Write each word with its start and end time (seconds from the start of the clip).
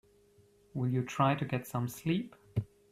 Will 0.73 0.87
you 0.89 1.03
try 1.03 1.35
to 1.35 1.45
get 1.45 1.67
some 1.67 1.87
sleep? 1.87 2.35